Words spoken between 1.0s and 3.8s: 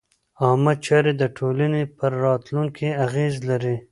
د ټولنې پر راتلونکي اغېز لري.